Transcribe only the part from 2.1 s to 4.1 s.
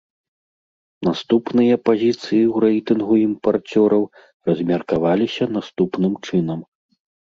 ў рэйтынгу імпарцёраў